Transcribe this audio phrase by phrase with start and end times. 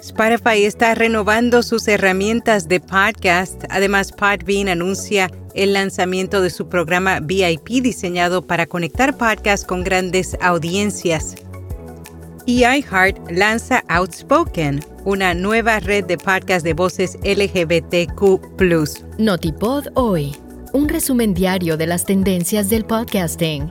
[0.00, 3.62] Spotify está renovando sus herramientas de podcast.
[3.70, 10.36] Además, Podbean anuncia el lanzamiento de su programa VIP diseñado para conectar podcasts con grandes
[10.40, 11.36] audiencias.
[12.46, 18.40] Y iHeart lanza Outspoken, una nueva red de podcasts de voces LGBTQ.
[19.18, 20.34] Notipod hoy,
[20.72, 23.70] un resumen diario de las tendencias del podcasting.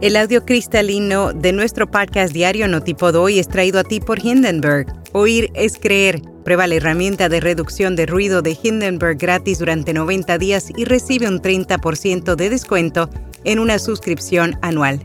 [0.00, 4.97] El audio cristalino de nuestro podcast diario Notipod hoy es traído a ti por Hindenburg.
[5.12, 6.22] Oír es creer.
[6.44, 11.28] Prueba la herramienta de reducción de ruido de Hindenburg gratis durante 90 días y recibe
[11.28, 13.10] un 30% de descuento
[13.44, 15.00] en una suscripción anual.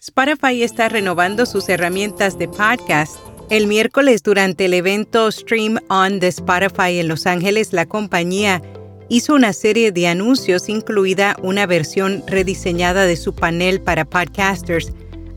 [0.00, 3.18] Spotify está renovando sus herramientas de podcast.
[3.50, 8.62] El miércoles durante el evento Stream On de Spotify en Los Ángeles, la compañía
[9.08, 14.92] hizo una serie de anuncios, incluida una versión rediseñada de su panel para podcasters.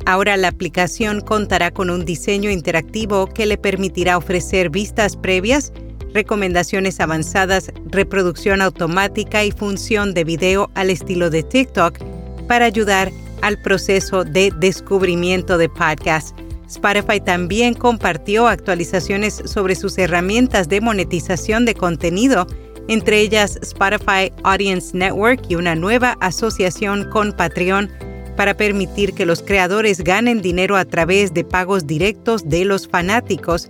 [0.06, 5.72] Ahora la aplicación contará con un diseño interactivo que le permitirá ofrecer vistas previas,
[6.14, 11.98] recomendaciones avanzadas, reproducción automática y función de video al estilo de TikTok
[12.48, 13.12] para ayudar
[13.42, 16.34] al proceso de descubrimiento de podcasts.
[16.68, 22.48] Spotify también compartió actualizaciones sobre sus herramientas de monetización de contenido
[22.88, 27.90] entre ellas Spotify Audience Network y una nueva asociación con Patreon
[28.36, 33.70] para permitir que los creadores ganen dinero a través de pagos directos de los fanáticos.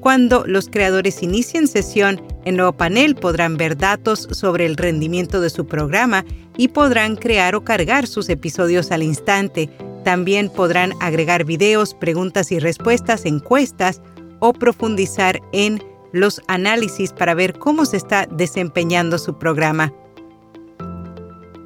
[0.00, 5.50] Cuando los creadores inicien sesión, en nuevo panel podrán ver datos sobre el rendimiento de
[5.50, 6.24] su programa
[6.56, 9.70] y podrán crear o cargar sus episodios al instante.
[10.04, 14.02] También podrán agregar videos, preguntas y respuestas, encuestas
[14.40, 19.92] o profundizar en los análisis para ver cómo se está desempeñando su programa.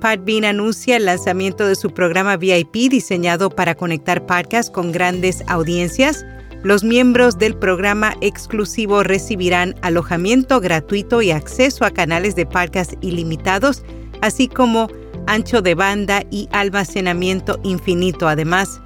[0.01, 6.25] Podbean anuncia el lanzamiento de su programa VIP diseñado para conectar podcasts con grandes audiencias.
[6.63, 13.85] Los miembros del programa exclusivo recibirán alojamiento gratuito y acceso a canales de podcast ilimitados,
[14.21, 14.89] así como
[15.27, 18.29] ancho de banda y almacenamiento infinito.
[18.29, 18.81] Además,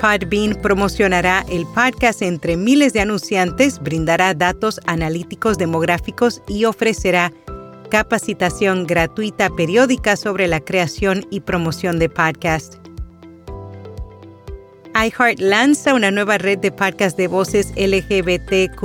[0.00, 7.32] Podbean promocionará el podcast entre miles de anunciantes, brindará datos analíticos demográficos y ofrecerá
[7.90, 12.76] capacitación gratuita periódica sobre la creación y promoción de podcast.
[14.94, 18.80] iHeart lanza una nueva red de podcasts de voces LGBTQ.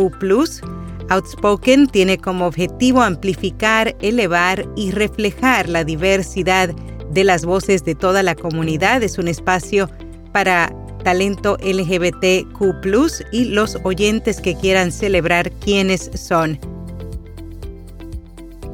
[1.09, 6.69] Outspoken tiene como objetivo amplificar, elevar y reflejar la diversidad
[7.11, 9.03] de las voces de toda la comunidad.
[9.03, 9.89] Es un espacio
[10.33, 10.73] para
[11.03, 16.74] talento LGBTQ y los oyentes que quieran celebrar quiénes son.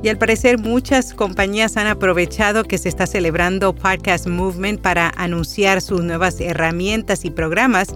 [0.04, 5.82] Y al parecer muchas compañías han aprovechado que se está celebrando Podcast Movement para anunciar
[5.82, 7.90] sus nuevas herramientas y programas.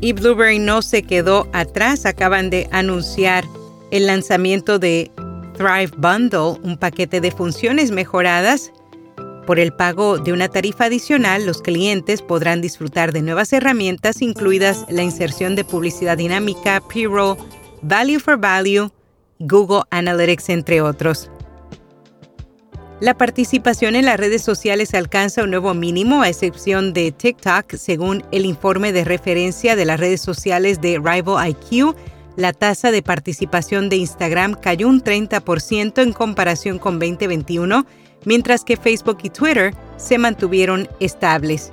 [0.00, 3.44] Y Blueberry no se quedó atrás, acaban de anunciar
[3.90, 5.10] el lanzamiento de
[5.56, 8.72] Thrive Bundle, un paquete de funciones mejoradas
[9.50, 14.86] por el pago de una tarifa adicional, los clientes podrán disfrutar de nuevas herramientas, incluidas
[14.88, 17.36] la inserción de publicidad dinámica, pre-roll,
[17.82, 18.92] Value for Value,
[19.40, 21.30] Google Analytics, entre otros.
[23.00, 28.22] La participación en las redes sociales alcanza un nuevo mínimo, a excepción de TikTok, según
[28.30, 31.96] el informe de referencia de las redes sociales de Rival IQ.
[32.36, 37.84] La tasa de participación de Instagram cayó un 30% en comparación con 2021
[38.24, 41.70] mientras que Facebook y Twitter se mantuvieron estables.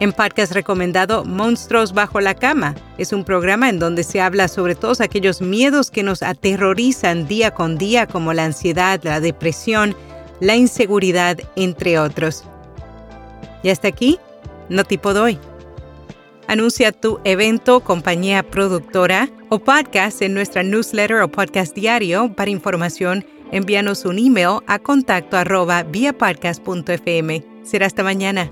[0.00, 4.74] En podcast recomendado Monstruos bajo la cama es un programa en donde se habla sobre
[4.74, 9.94] todos aquellos miedos que nos aterrorizan día con día como la ansiedad, la depresión,
[10.40, 12.44] la inseguridad, entre otros.
[13.62, 14.18] Y hasta aquí,
[14.68, 15.38] no tipo doy.
[16.48, 23.24] Anuncia tu evento, compañía productora o podcast en nuestra newsletter o podcast diario para información
[23.52, 25.86] envíanos un email a contacto arroba
[27.62, 28.50] Será hasta mañana.